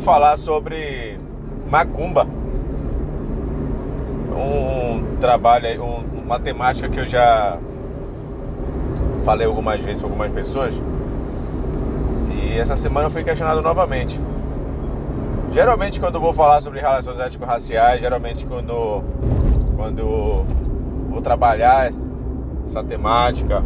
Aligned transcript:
falar 0.00 0.36
sobre 0.38 1.18
macumba. 1.70 2.26
Um 4.34 5.16
trabalho, 5.20 5.82
um, 5.82 6.22
uma 6.24 6.40
temática 6.40 6.88
que 6.88 7.00
eu 7.00 7.06
já 7.06 7.58
falei 9.24 9.46
algumas 9.46 9.80
vezes 9.80 10.00
com 10.00 10.08
algumas 10.08 10.30
pessoas. 10.30 10.82
E 12.32 12.58
essa 12.58 12.76
semana 12.76 13.06
eu 13.06 13.10
fui 13.10 13.22
questionado 13.22 13.60
novamente. 13.62 14.18
Geralmente 15.52 16.00
quando 16.00 16.14
eu 16.14 16.20
vou 16.20 16.32
falar 16.32 16.62
sobre 16.62 16.80
relações 16.80 17.18
ético-raciais, 17.18 18.00
geralmente 18.00 18.46
quando, 18.46 19.02
quando 19.76 20.44
vou 21.10 21.20
trabalhar 21.20 21.90
essa 22.64 22.82
temática, 22.84 23.62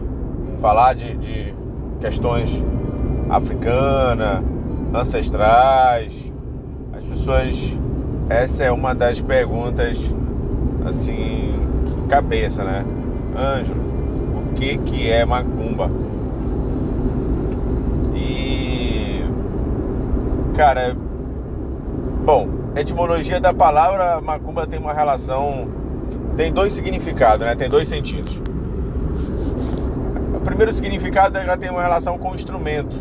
falar 0.61 0.95
de, 0.95 1.15
de 1.19 1.55
questões 2.01 2.51
africanas, 3.29 4.43
ancestrais, 4.95 6.24
pessoas. 7.25 7.79
Essa 8.29 8.65
é 8.65 8.71
uma 8.71 8.95
das 8.95 9.21
perguntas 9.21 9.99
assim, 10.85 11.55
cabeça, 12.09 12.63
né? 12.63 12.85
Ângelo, 13.37 13.81
o 13.81 14.55
que 14.55 14.79
que 14.79 15.11
é 15.11 15.25
macumba? 15.25 15.91
E 18.15 19.25
cara, 20.55 20.95
bom, 22.25 22.49
etimologia 22.77 23.41
da 23.41 23.53
palavra 23.53 24.21
macumba 24.21 24.67
tem 24.67 24.79
uma 24.79 24.93
relação 24.93 25.69
tem 26.37 26.53
dois 26.53 26.73
significados, 26.73 27.47
né? 27.47 27.55
Tem 27.55 27.69
dois 27.69 27.89
sentidos. 27.89 28.43
O 30.35 30.41
primeiro 30.41 30.73
significado 30.73 31.39
ela 31.39 31.57
tem 31.57 31.71
uma 31.71 31.83
relação 31.83 32.19
com 32.19 32.33
o 32.33 32.35
instrumento, 32.35 32.97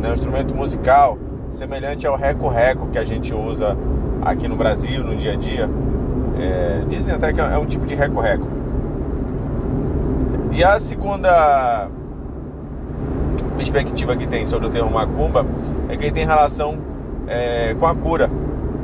né? 0.00 0.10
O 0.10 0.14
instrumento 0.14 0.54
musical, 0.54 1.18
semelhante 1.54 2.06
ao 2.06 2.16
reco-reco 2.16 2.88
que 2.88 2.98
a 2.98 3.04
gente 3.04 3.32
usa 3.32 3.76
aqui 4.22 4.48
no 4.48 4.56
Brasil 4.56 5.04
no 5.04 5.14
dia 5.14 5.32
a 5.32 5.36
dia. 5.36 5.70
É, 6.38 6.82
dizem 6.88 7.14
até 7.14 7.32
que 7.32 7.40
é 7.40 7.58
um 7.58 7.66
tipo 7.66 7.86
de 7.86 7.94
reco-reco. 7.94 8.46
E 10.52 10.62
a 10.62 10.78
segunda 10.80 11.88
perspectiva 13.56 14.16
que 14.16 14.26
tem 14.26 14.44
sobre 14.46 14.66
o 14.66 14.70
termo 14.70 14.90
macumba 14.90 15.46
é 15.88 15.96
que 15.96 16.04
ele 16.04 16.12
tem 16.12 16.26
relação 16.26 16.76
é, 17.26 17.74
com 17.78 17.86
a 17.86 17.94
cura, 17.94 18.28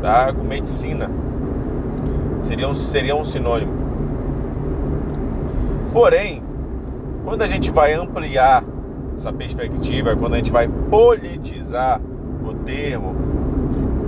tá? 0.01 0.33
com 0.33 0.45
medicina 0.45 1.11
seria 2.43 2.69
um, 2.69 2.75
seria 2.75 3.17
um 3.17 3.25
sinônimo. 3.25 3.73
Porém, 5.93 6.43
quando 7.25 7.43
a 7.43 7.49
gente 7.49 7.71
vai 7.71 7.95
ampliar 7.95 8.65
essa 9.17 9.33
perspectiva, 9.33 10.17
quando 10.17 10.35
a 10.35 10.37
gente 10.37 10.51
vai 10.51 10.69
politizar 10.69 12.01
o 12.51 12.55
termo, 12.55 13.15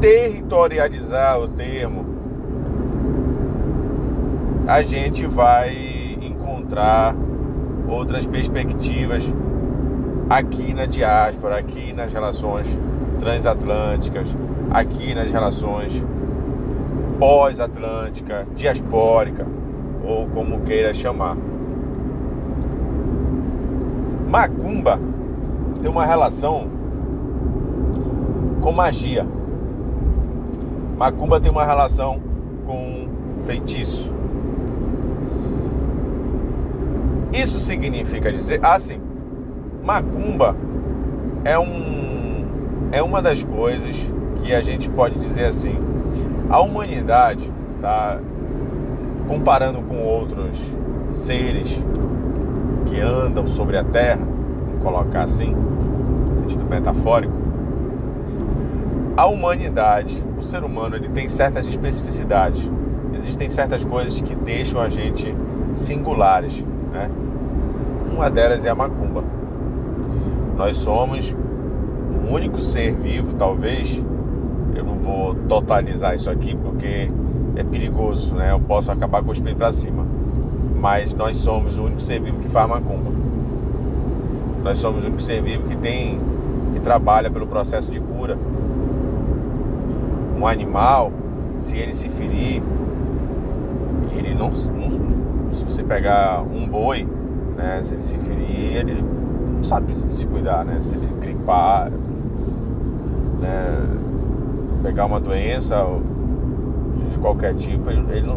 territorializar 0.00 1.40
o 1.40 1.48
termo, 1.48 2.04
a 4.66 4.82
gente 4.82 5.26
vai 5.26 6.18
encontrar 6.20 7.14
outras 7.88 8.26
perspectivas 8.26 9.24
aqui 10.28 10.72
na 10.72 10.86
diáspora, 10.86 11.58
aqui 11.58 11.92
nas 11.92 12.12
relações 12.12 12.66
transatlânticas, 13.18 14.28
aqui 14.70 15.14
nas 15.14 15.30
relações 15.30 16.04
pós-atlântica, 17.18 18.46
diaspórica, 18.56 19.46
ou 20.04 20.26
como 20.28 20.60
queira 20.62 20.92
chamar. 20.92 21.36
Macumba 24.28 24.98
tem 25.80 25.90
uma 25.90 26.04
relação 26.04 26.81
com 28.62 28.72
magia. 28.72 29.26
Macumba 30.96 31.38
tem 31.40 31.50
uma 31.50 31.64
relação 31.64 32.20
com 32.64 33.08
feitiço. 33.44 34.14
Isso 37.32 37.58
significa 37.58 38.30
dizer, 38.30 38.64
assim, 38.64 39.00
macumba 39.84 40.54
é 41.44 41.58
um 41.58 42.22
é 42.92 43.02
uma 43.02 43.22
das 43.22 43.42
coisas 43.42 43.96
que 44.42 44.54
a 44.54 44.60
gente 44.60 44.90
pode 44.90 45.18
dizer 45.18 45.46
assim, 45.46 45.74
a 46.50 46.60
humanidade, 46.60 47.50
tá, 47.80 48.20
comparando 49.26 49.80
com 49.80 50.02
outros 50.02 50.60
seres 51.08 51.78
que 52.84 53.00
andam 53.00 53.46
sobre 53.46 53.78
a 53.78 53.84
Terra, 53.84 54.20
vamos 54.66 54.82
colocar 54.82 55.22
assim, 55.22 55.56
sentido 56.40 56.66
metafórico, 56.66 57.32
a 59.22 59.26
humanidade, 59.26 60.20
o 60.36 60.42
ser 60.42 60.64
humano, 60.64 60.96
ele 60.96 61.08
tem 61.08 61.28
certas 61.28 61.64
especificidades. 61.68 62.68
Existem 63.16 63.48
certas 63.48 63.84
coisas 63.84 64.20
que 64.20 64.34
deixam 64.34 64.80
a 64.80 64.88
gente 64.88 65.32
singulares, 65.74 66.66
né? 66.90 67.08
Uma 68.12 68.28
delas 68.28 68.64
é 68.64 68.68
a 68.68 68.74
macumba. 68.74 69.22
Nós 70.56 70.76
somos 70.76 71.32
o 71.32 72.34
único 72.34 72.60
ser 72.60 72.96
vivo, 72.96 73.34
talvez, 73.34 73.96
eu 74.74 74.82
não 74.82 74.96
vou 74.96 75.36
totalizar 75.48 76.16
isso 76.16 76.28
aqui 76.28 76.56
porque 76.56 77.08
é 77.54 77.62
perigoso, 77.62 78.34
né? 78.34 78.50
Eu 78.50 78.58
posso 78.58 78.90
acabar 78.90 79.22
cuspindo 79.22 79.54
para 79.54 79.70
cima. 79.70 80.04
Mas 80.80 81.14
nós 81.14 81.36
somos 81.36 81.78
o 81.78 81.84
único 81.84 82.00
ser 82.00 82.20
vivo 82.20 82.40
que 82.40 82.48
faz 82.48 82.68
macumba. 82.68 83.12
Nós 84.64 84.78
somos 84.78 85.04
o 85.04 85.06
único 85.06 85.22
ser 85.22 85.40
vivo 85.40 85.68
que 85.68 85.76
tem 85.76 86.18
que 86.72 86.80
trabalha 86.80 87.30
pelo 87.30 87.46
processo 87.46 87.88
de 87.88 88.00
cura. 88.00 88.36
Um 90.42 90.46
animal, 90.48 91.12
se 91.56 91.76
ele 91.76 91.94
se 91.94 92.08
ferir, 92.08 92.60
ele 94.10 94.34
não, 94.34 94.48
não 94.48 95.52
se 95.52 95.64
você 95.64 95.84
pegar 95.84 96.42
um 96.42 96.66
boi, 96.66 97.06
né, 97.56 97.80
se 97.84 97.94
ele 97.94 98.02
se 98.02 98.18
ferir, 98.18 98.76
ele 98.76 99.04
não 99.54 99.62
sabe 99.62 99.94
se 100.10 100.26
cuidar, 100.26 100.64
né? 100.64 100.78
Se 100.80 100.96
ele 100.96 101.06
gripar, 101.20 101.92
né, 103.40 103.86
pegar 104.82 105.06
uma 105.06 105.20
doença 105.20 105.76
de 107.12 107.18
qualquer 107.18 107.54
tipo, 107.54 107.88
ele 107.88 108.26
não, 108.26 108.34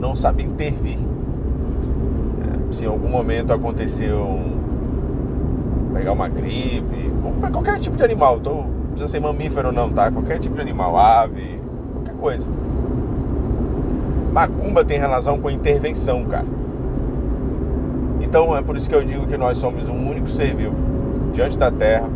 não 0.00 0.16
sabe 0.16 0.42
intervir. 0.42 0.98
É, 0.98 2.72
se 2.72 2.84
em 2.84 2.88
algum 2.88 3.08
momento 3.08 3.52
aconteceu 3.52 4.18
um, 4.22 5.92
pegar 5.94 6.10
uma 6.10 6.26
gripe, 6.26 7.12
qualquer 7.52 7.78
tipo 7.78 7.96
de 7.96 8.02
animal, 8.02 8.40
não 8.44 8.73
precisa 8.94 9.10
ser 9.10 9.20
mamífero 9.20 9.72
não, 9.72 9.90
tá? 9.90 10.10
Qualquer 10.10 10.38
tipo 10.38 10.54
de 10.54 10.60
animal, 10.60 10.96
ave, 10.96 11.60
qualquer 11.92 12.14
coisa. 12.14 12.48
Macumba 14.32 14.84
tem 14.84 14.98
relação 14.98 15.38
com 15.38 15.50
intervenção, 15.50 16.24
cara. 16.24 16.46
Então 18.20 18.56
é 18.56 18.62
por 18.62 18.76
isso 18.76 18.88
que 18.88 18.94
eu 18.94 19.04
digo 19.04 19.26
que 19.26 19.36
nós 19.36 19.58
somos 19.58 19.88
um 19.88 20.10
único 20.10 20.28
ser 20.28 20.54
vivo 20.54 20.76
diante 21.32 21.58
da 21.58 21.70
Terra 21.70 22.08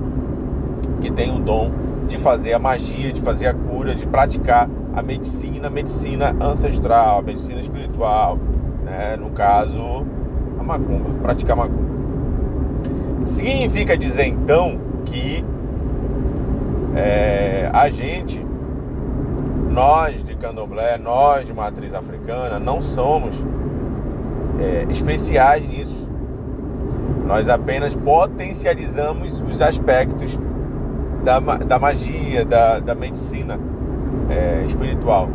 que 1.00 1.10
tem 1.10 1.30
um 1.30 1.40
dom 1.40 1.70
de 2.08 2.18
fazer 2.18 2.52
a 2.54 2.58
magia, 2.58 3.12
de 3.12 3.20
fazer 3.20 3.46
a 3.46 3.54
cura, 3.54 3.94
de 3.94 4.06
praticar 4.06 4.68
a 4.94 5.02
medicina, 5.02 5.68
a 5.68 5.70
medicina 5.70 6.34
ancestral, 6.40 7.18
a 7.18 7.22
medicina 7.22 7.60
espiritual, 7.60 8.38
né? 8.84 9.16
no 9.16 9.30
caso, 9.30 10.04
a 10.58 10.62
macumba, 10.62 11.10
praticar 11.22 11.56
macumba. 11.56 11.88
Significa 13.20 13.96
dizer 13.96 14.26
então 14.26 14.78
que 15.04 15.44
é, 16.94 17.70
a 17.72 17.88
gente, 17.88 18.44
nós 19.70 20.24
de 20.24 20.34
candomblé, 20.34 20.98
nós 20.98 21.46
de 21.46 21.52
matriz 21.52 21.94
africana, 21.94 22.58
não 22.58 22.82
somos 22.82 23.36
é, 24.58 24.86
especiais 24.90 25.66
nisso. 25.66 26.08
Nós 27.26 27.48
apenas 27.48 27.94
potencializamos 27.94 29.40
os 29.40 29.60
aspectos 29.60 30.38
da, 31.22 31.38
da 31.40 31.78
magia, 31.78 32.44
da, 32.44 32.78
da 32.78 32.94
medicina 32.94 33.58
é, 34.30 34.64
espiritual. 34.64 35.28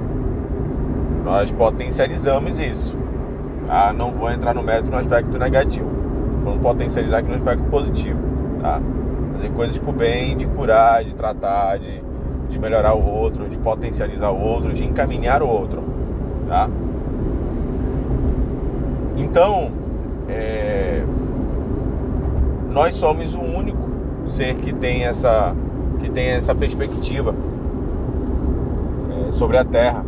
Nós 1.24 1.52
potencializamos 1.52 2.60
isso. 2.60 2.98
Tá? 3.68 3.94
Não 3.94 4.12
vou 4.12 4.30
entrar 4.30 4.54
no 4.54 4.64
mérito 4.64 4.92
no 4.92 4.98
aspecto 4.98 5.38
negativo. 5.38 5.88
Vamos 6.42 6.62
potencializar 6.62 7.20
aqui 7.20 7.30
no 7.30 7.36
aspecto 7.36 7.64
positivo. 7.66 8.20
Tá? 8.62 8.82
Fazer 9.34 9.50
coisas 9.50 9.78
por 9.78 9.94
bem, 9.94 10.38
de 10.38 10.46
curar, 10.46 11.04
de 11.04 11.14
tratar, 11.14 11.78
de, 11.80 12.02
de 12.50 12.60
melhorar 12.60 12.94
o 12.94 13.06
outro, 13.06 13.48
de 13.48 13.58
potencializar 13.58 14.32
o 14.32 14.40
outro, 14.40 14.74
de 14.74 14.84
encaminhar 14.84 15.42
o 15.44 15.48
outro. 15.48 15.84
Tá? 16.48 16.70
Então, 19.18 19.72
é, 20.30 21.04
nós 22.72 22.96
somos 22.96 23.36
o 23.36 23.42
único 23.42 23.78
ser 24.26 24.56
que 24.56 24.74
tem 24.74 25.06
essa 25.06 25.54
que 26.00 26.10
tem 26.10 26.30
essa 26.30 26.54
perspectiva 26.54 27.34
é, 29.28 29.32
sobre 29.32 29.58
a 29.58 29.64
Terra. 29.64 30.04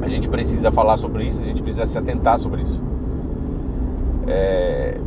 A 0.00 0.08
gente 0.08 0.28
precisa 0.28 0.70
falar 0.70 0.96
sobre 0.96 1.24
isso, 1.24 1.42
a 1.42 1.44
gente 1.44 1.62
precisa 1.62 1.84
se 1.86 1.98
atentar 1.98 2.38
sobre 2.38 2.62
isso. 2.62 2.80
É, 4.26 4.98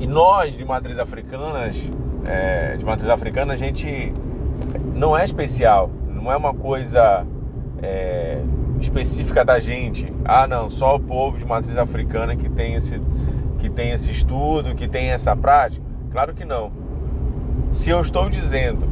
e 0.00 0.06
nós 0.06 0.56
de 0.56 0.64
matriz 0.64 0.98
africanas, 0.98 1.78
é, 2.24 2.74
de 2.76 2.84
matriz 2.84 3.08
africana, 3.08 3.52
a 3.52 3.56
gente 3.56 4.12
não 4.94 5.16
é 5.16 5.22
especial, 5.22 5.90
não 6.08 6.32
é 6.32 6.36
uma 6.36 6.54
coisa 6.54 7.26
é, 7.82 8.40
específica 8.80 9.44
da 9.44 9.60
gente. 9.60 10.10
Ah, 10.24 10.46
não, 10.46 10.70
só 10.70 10.96
o 10.96 11.00
povo 11.00 11.36
de 11.36 11.44
matriz 11.44 11.76
africana 11.76 12.34
que 12.34 12.48
tem 12.48 12.74
esse, 12.74 13.00
que 13.58 13.68
tem 13.68 13.90
esse 13.90 14.10
estudo, 14.10 14.74
que 14.74 14.88
tem 14.88 15.10
essa 15.10 15.36
prática. 15.36 15.84
Claro 16.10 16.32
que 16.32 16.46
não. 16.46 16.72
Se 17.70 17.90
eu 17.90 18.00
estou 18.00 18.30
dizendo 18.30 18.88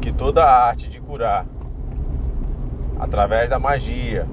que 0.00 0.10
toda 0.10 0.42
a 0.42 0.66
arte 0.66 0.88
de 0.88 0.98
curar, 0.98 1.44
através 2.98 3.50
da 3.50 3.58
magia, 3.58 4.26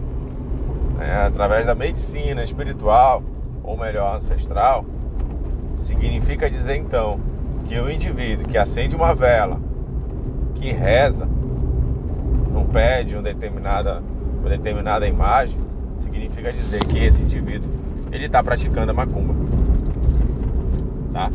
né, 0.97 1.25
através 1.27 1.65
da 1.65 1.75
medicina 1.75 2.41
espiritual, 2.41 3.21
ou 3.63 3.77
melhor, 3.77 4.15
ancestral, 4.15 4.85
significa 5.73 6.49
dizer 6.49 6.75
então 6.77 7.19
que 7.65 7.79
o 7.79 7.89
indivíduo 7.89 8.47
que 8.47 8.57
acende 8.57 8.95
uma 8.95 9.13
vela, 9.15 9.59
que 10.55 10.71
reza, 10.71 11.27
não 12.51 12.65
pede 12.65 13.15
uma 13.15 13.23
determinada, 13.23 14.01
uma 14.39 14.49
determinada 14.49 15.07
imagem, 15.07 15.57
significa 15.99 16.51
dizer 16.51 16.83
que 16.85 16.99
esse 16.99 17.23
indivíduo 17.23 17.69
ele 18.11 18.25
está 18.25 18.43
praticando 18.43 18.91
a 18.91 18.93
macumba, 18.93 19.33
tá? 21.11 21.31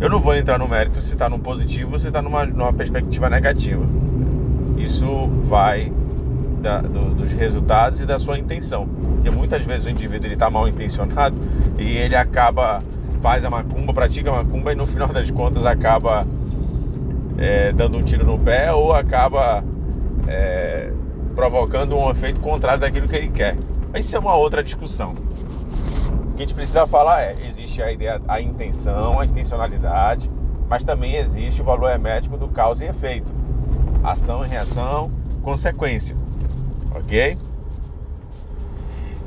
Eu 0.00 0.10
não 0.10 0.18
vou 0.18 0.34
entrar 0.34 0.58
no 0.58 0.66
mérito 0.66 1.00
se 1.00 1.12
está 1.12 1.28
no 1.28 1.38
positivo 1.38 1.92
ou 1.92 1.98
se 1.98 2.08
está 2.08 2.20
numa, 2.20 2.44
numa 2.44 2.72
perspectiva 2.72 3.30
negativa. 3.30 3.84
Isso 4.76 5.28
vai 5.44 5.92
da, 6.60 6.80
do, 6.80 7.14
dos 7.14 7.30
resultados 7.32 8.00
e 8.00 8.06
da 8.06 8.18
sua 8.18 8.36
intenção. 8.36 8.88
Porque 9.14 9.30
muitas 9.30 9.64
vezes 9.64 9.86
o 9.86 9.90
indivíduo 9.90 10.28
está 10.32 10.50
mal 10.50 10.66
intencionado 10.66 11.36
e 11.78 11.96
ele 11.96 12.16
acaba, 12.16 12.82
faz 13.20 13.44
a 13.44 13.50
macumba, 13.50 13.92
pratica 13.92 14.30
a 14.30 14.42
macumba 14.42 14.72
e 14.72 14.74
no 14.74 14.86
final 14.86 15.08
das 15.08 15.30
contas 15.30 15.64
acaba 15.64 16.26
é, 17.38 17.72
dando 17.72 17.98
um 17.98 18.02
tiro 18.02 18.24
no 18.24 18.38
pé 18.38 18.72
ou 18.72 18.92
acaba 18.92 19.64
é, 20.26 20.92
provocando 21.34 21.96
um 21.96 22.10
efeito 22.10 22.40
contrário 22.40 22.80
daquilo 22.80 23.08
que 23.08 23.16
ele 23.16 23.28
quer. 23.28 23.56
Isso 23.94 24.14
é 24.16 24.18
uma 24.18 24.34
outra 24.34 24.62
discussão. 24.62 25.12
O 25.12 26.34
que 26.34 26.42
a 26.42 26.46
gente 26.46 26.54
precisa 26.54 26.86
falar 26.86 27.22
é: 27.22 27.34
existe 27.46 27.82
a 27.82 27.92
ideia, 27.92 28.20
a 28.26 28.40
intenção, 28.40 29.20
a 29.20 29.24
intencionalidade, 29.24 30.30
mas 30.68 30.84
também 30.84 31.16
existe 31.16 31.60
o 31.60 31.64
valor 31.64 31.90
hermético 31.90 32.36
do 32.36 32.48
causa 32.48 32.84
e 32.84 32.88
efeito, 32.88 33.32
ação 34.02 34.44
e 34.44 34.48
reação, 34.48 35.10
consequência, 35.42 36.16
ok? 36.94 37.36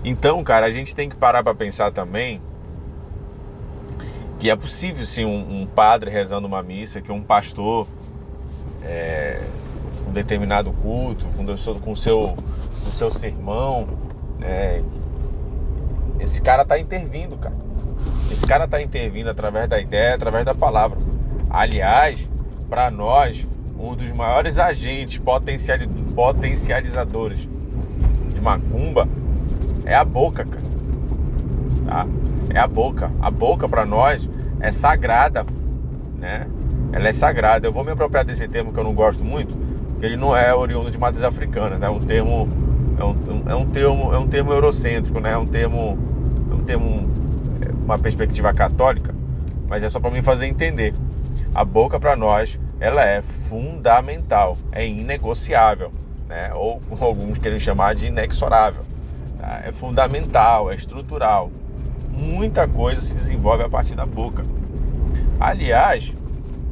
Então, 0.08 0.44
cara, 0.44 0.68
a 0.68 0.72
gente 0.72 0.96
tem 0.96 1.10
que 1.10 1.16
parar 1.16 1.44
para 1.44 1.56
pensar 1.56 1.92
também 1.92 2.40
que 4.38 4.52
é 4.52 4.56
possível 4.56 5.04
sim 5.04 5.26
um, 5.26 5.62
um, 5.62 5.66
padre 5.66 6.12
rezando 6.12 6.46
uma 6.46 6.62
missa, 6.62 7.02
que 7.02 7.12
um 7.12 7.24
pastor 7.24 7.88
é, 8.84 9.42
um 10.08 10.12
determinado 10.12 10.72
culto, 10.72 11.26
com 11.36 11.44
o 11.44 11.58
seu, 11.58 11.76
com 11.80 11.96
seu, 11.96 12.38
com 12.38 12.92
seu 12.92 13.10
sermão, 13.10 13.88
né, 14.38 14.84
esse 16.20 16.40
cara 16.40 16.62
está 16.62 16.78
intervindo, 16.78 17.36
cara. 17.38 17.56
Esse 18.32 18.46
cara 18.46 18.66
está 18.66 18.80
intervindo 18.80 19.32
através 19.32 19.68
da 19.68 19.80
ideia, 19.80 20.14
através 20.14 20.46
da 20.46 20.54
palavra. 20.54 21.00
Aliás, 21.50 22.30
para 22.70 22.92
nós, 22.92 23.44
um 23.76 23.96
dos 23.96 24.12
maiores 24.12 24.60
agentes 24.60 25.20
potencializadores 25.20 27.50
de 28.32 28.40
macumba 28.40 29.10
é 29.86 29.96
a 29.96 30.04
boca, 30.04 30.44
cara. 30.44 30.66
Tá? 31.86 32.08
É 32.54 32.60
a 32.60 32.68
boca. 32.68 33.12
A 33.22 33.30
boca 33.30 33.70
para 33.70 33.86
nós 33.86 34.28
é 34.60 34.72
sagrada, 34.72 35.46
né? 36.18 36.48
Ela 36.92 37.10
é 37.10 37.14
sagrada. 37.14 37.68
Eu 37.68 37.74
vou 37.74 37.84
me 37.84 37.92
apropriar 37.92 38.26
desse 38.26 38.48
termo 38.48 38.74
que 38.74 38.80
eu 38.80 38.84
não 38.84 38.94
gosto 38.94 39.24
muito, 39.24 39.56
porque 39.92 40.06
ele 40.06 40.18
não 40.18 40.36
é 40.36 40.54
oriundo 40.54 40.90
de 40.90 40.98
matriz 40.98 41.24
africana, 41.24 41.78
né? 41.78 41.88
É 41.88 41.90
um 41.90 42.00
termo 42.00 42.50
é 42.98 43.04
um, 43.04 43.44
é 43.48 43.56
um 43.56 43.66
termo 43.66 44.14
é 44.14 44.18
um 44.18 44.28
termo 44.28 44.52
eurocêntrico, 44.52 45.20
né? 45.20 45.34
É 45.34 45.38
um 45.38 45.46
termo 45.46 45.98
é 46.52 46.54
um 46.54 46.64
termo 46.64 47.10
é, 47.62 47.72
uma 47.84 48.00
perspectiva 48.00 48.54
católica, 48.54 49.14
mas 49.68 49.84
é 49.84 49.90
só 49.90 50.00
para 50.00 50.12
me 50.12 50.22
fazer 50.22 50.48
entender. 50.48 50.94
A 51.54 51.64
boca 51.64 52.00
para 52.00 52.16
nós 52.16 52.60
ela 52.80 53.06
é 53.06 53.22
fundamental, 53.22 54.58
é 54.72 54.86
inegociável, 54.88 55.92
né? 56.28 56.52
Ou 56.54 56.82
alguns 57.00 57.38
querem 57.38 57.60
chamar 57.60 57.94
de 57.94 58.08
inexorável. 58.08 58.84
Tá? 59.46 59.62
É 59.64 59.72
fundamental, 59.72 60.72
é 60.72 60.76
estrutural. 60.76 61.52
Muita 62.12 62.68
coisa 62.68 63.00
se 63.00 63.14
desenvolve 63.14 63.64
a 63.64 63.70
partir 63.70 63.94
da 63.94 64.06
boca. 64.06 64.44
Aliás, 65.40 66.12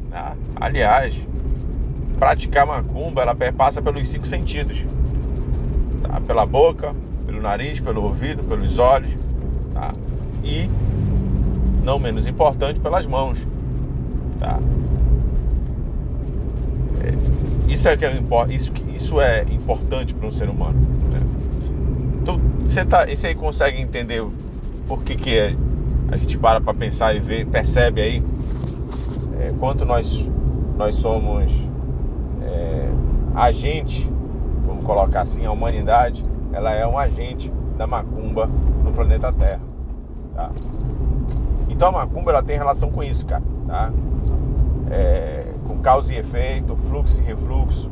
tá? 0.10 0.36
aliás, 0.56 1.16
praticar 2.18 2.66
macumba 2.66 3.22
ela 3.22 3.36
perpassa 3.36 3.80
pelos 3.80 4.08
cinco 4.08 4.26
sentidos 4.26 4.88
tá? 6.02 6.20
pela 6.22 6.48
boca, 6.48 6.96
pelo 7.28 7.40
nariz, 7.40 7.80
pelo 7.80 8.02
ouvido, 8.04 8.42
pelos 8.44 8.80
olhos, 8.80 9.12
tá? 9.74 9.94
E, 10.44 10.68
não 11.84 12.00
menos 12.00 12.26
importante, 12.26 12.80
pelas 12.80 13.06
mãos, 13.06 13.38
tá? 14.40 14.58
É, 17.04 17.72
isso 17.72 17.88
é 17.88 17.98
que 17.98 18.06
é 18.06 18.24
isso, 18.50 18.72
isso 18.96 19.22
é 19.22 19.44
importante 19.44 20.14
para 20.14 20.28
um 20.28 20.32
ser 20.32 20.50
humano. 20.50 21.03
Então, 22.24 22.40
você 22.62 22.86
tá, 22.86 23.06
você 23.06 23.28
aí 23.28 23.36
consegue 23.36 23.82
entender 23.82 24.26
por 24.88 25.04
que 25.04 25.14
que 25.14 25.38
é, 25.38 25.54
a 26.10 26.16
gente 26.16 26.38
para 26.38 26.62
para 26.62 26.74
pensar 26.74 27.14
e 27.14 27.20
ver, 27.20 27.46
percebe 27.46 28.00
aí 28.00 28.24
é, 29.42 29.54
quanto 29.60 29.84
nós 29.84 30.32
nós 30.78 30.96
somos 30.96 31.52
é, 32.42 32.88
agente 33.36 34.10
vamos 34.66 34.86
colocar 34.86 35.20
assim, 35.20 35.46
a 35.46 35.52
humanidade, 35.52 36.26
ela 36.54 36.72
é 36.72 36.88
um 36.88 36.98
agente 36.98 37.52
da 37.78 37.86
macumba 37.86 38.50
no 38.86 38.94
planeta 38.94 39.34
Terra, 39.34 39.60
tá? 40.34 40.50
Então 41.68 41.90
a 41.90 41.92
macumba 41.92 42.32
ela 42.32 42.42
tem 42.42 42.58
relação 42.58 42.90
com 42.90 43.04
isso, 43.04 43.26
cara, 43.26 43.44
tá? 43.68 43.92
É, 44.90 45.46
com 45.68 45.78
causa 45.80 46.14
e 46.14 46.18
efeito, 46.18 46.74
fluxo 46.78 47.20
e 47.22 47.26
refluxo, 47.26 47.92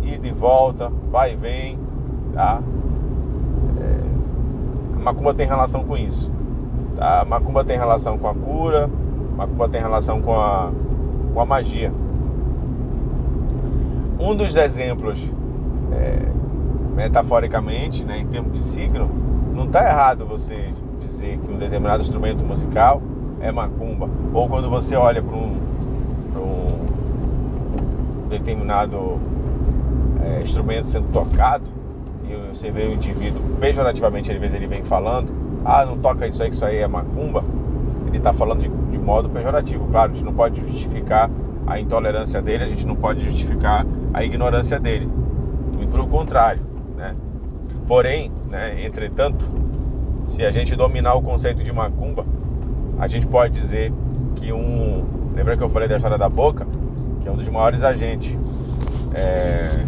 ida 0.00 0.28
e 0.28 0.30
volta, 0.30 0.92
vai 1.10 1.32
e 1.32 1.36
vem, 1.36 1.78
tá? 2.32 2.62
Macumba 5.04 5.34
tem 5.34 5.46
relação 5.46 5.84
com 5.84 5.98
isso, 5.98 6.32
tá? 6.96 7.26
Macumba 7.28 7.62
tem 7.62 7.76
relação 7.76 8.16
com 8.16 8.26
a 8.26 8.34
cura, 8.34 8.88
macumba 9.36 9.68
tem 9.68 9.78
relação 9.78 10.22
com 10.22 10.32
a, 10.34 10.70
com 11.34 11.40
a 11.42 11.44
magia. 11.44 11.92
Um 14.18 14.34
dos 14.34 14.56
exemplos 14.56 15.22
é, 15.92 16.20
metaforicamente, 16.96 18.02
né, 18.02 18.20
em 18.20 18.26
termos 18.28 18.52
de 18.52 18.62
signo, 18.62 19.10
não 19.54 19.66
está 19.66 19.86
errado 19.86 20.24
você 20.24 20.72
dizer 20.98 21.36
que 21.36 21.52
um 21.52 21.58
determinado 21.58 22.02
instrumento 22.02 22.42
musical 22.42 23.02
é 23.42 23.52
macumba. 23.52 24.08
Ou 24.32 24.48
quando 24.48 24.70
você 24.70 24.96
olha 24.96 25.22
para 25.22 25.36
um, 25.36 25.58
um, 26.34 26.78
determinado 28.30 29.20
é, 30.24 30.40
instrumento 30.40 30.86
sendo 30.86 31.12
tocado 31.12 31.83
você 32.54 32.70
vê 32.70 32.86
o 32.86 32.92
indivíduo 32.92 33.42
pejorativamente, 33.60 34.30
às 34.30 34.38
vezes 34.38 34.54
ele 34.54 34.66
vem 34.66 34.82
falando, 34.82 35.32
ah, 35.64 35.84
não 35.84 35.98
toca 35.98 36.26
isso 36.26 36.42
aí, 36.42 36.48
que 36.48 36.54
isso 36.54 36.64
aí 36.64 36.78
é 36.78 36.86
macumba. 36.86 37.44
Ele 38.06 38.18
está 38.18 38.32
falando 38.32 38.60
de, 38.60 38.68
de 38.68 38.98
modo 38.98 39.28
pejorativo. 39.28 39.86
Claro, 39.88 40.12
a 40.12 40.14
gente 40.14 40.24
não 40.24 40.34
pode 40.34 40.60
justificar 40.60 41.30
a 41.66 41.80
intolerância 41.80 42.40
dele, 42.40 42.64
a 42.64 42.66
gente 42.66 42.86
não 42.86 42.94
pode 42.94 43.24
justificar 43.24 43.86
a 44.12 44.24
ignorância 44.24 44.78
dele 44.78 45.08
muito 45.74 45.90
pelo 45.90 46.06
contrário, 46.06 46.62
né? 46.96 47.14
Porém, 47.86 48.30
né, 48.48 48.84
entretanto, 48.84 49.44
se 50.22 50.44
a 50.44 50.50
gente 50.50 50.76
dominar 50.76 51.14
o 51.14 51.22
conceito 51.22 51.64
de 51.64 51.72
macumba, 51.72 52.24
a 52.98 53.08
gente 53.08 53.26
pode 53.26 53.58
dizer 53.58 53.92
que 54.36 54.52
um. 54.52 55.04
Lembra 55.34 55.56
que 55.56 55.62
eu 55.62 55.68
falei 55.68 55.88
da 55.88 55.96
história 55.96 56.16
da 56.16 56.28
boca? 56.28 56.66
Que 57.20 57.28
é 57.28 57.32
um 57.32 57.36
dos 57.36 57.48
maiores 57.48 57.82
agentes 57.82 58.38
é, 59.14 59.84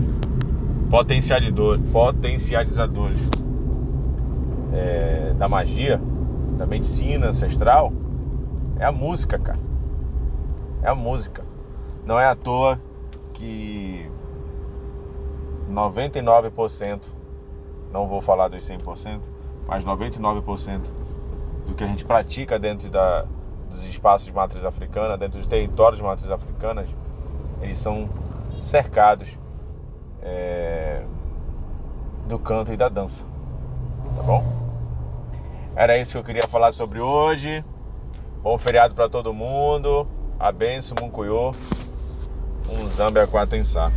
potencializador, 0.91 1.81
potencializadores 1.93 3.19
é, 4.73 5.35
da 5.35 5.49
magia, 5.49 6.01
da 6.57 6.67
medicina 6.67 7.29
ancestral, 7.29 7.93
é 8.79 8.85
a 8.85 8.93
música, 8.93 9.39
cara. 9.39 9.59
É 10.83 10.89
a 10.89 10.95
música. 10.95 11.45
Não 12.05 12.19
é 12.19 12.27
à 12.27 12.35
toa 12.35 12.81
que 13.33 14.09
99%, 15.71 17.07
não 17.93 18.07
vou 18.07 18.21
falar 18.21 18.49
dos 18.49 18.63
100%, 18.63 19.21
mas 19.67 19.85
99% 19.85 20.81
do 21.67 21.75
que 21.75 21.83
a 21.83 21.87
gente 21.87 22.05
pratica 22.05 22.59
dentro 22.59 22.89
da, 22.89 23.27
dos 23.71 23.85
espaços 23.85 24.27
de 24.27 24.33
matriz 24.33 24.65
africana, 24.65 25.19
dentro 25.19 25.39
dos 25.39 25.47
territórios 25.47 25.99
de 25.99 26.05
matriz 26.05 26.31
africanas, 26.31 26.95
eles 27.61 27.79
são 27.79 28.09
cercados 28.61 29.37
é, 30.23 30.56
do 32.27 32.39
canto 32.39 32.73
e 32.73 32.77
da 32.77 32.89
dança. 32.89 33.25
Tá 34.17 34.23
bom? 34.23 34.45
Era 35.75 35.99
isso 35.99 36.13
que 36.13 36.19
eu 36.19 36.25
queria 36.25 36.49
falar 36.49 36.73
sobre 36.73 37.01
hoje. 37.01 37.65
Bom 38.43 38.57
feriado 38.59 38.95
para 38.95 39.09
todo 39.09 39.33
mundo. 39.33 40.07
A 40.39 40.51
benção, 40.51 40.97
Muncuyo. 41.01 41.55
Zambia 42.97 43.27
Quatensá. 43.27 43.93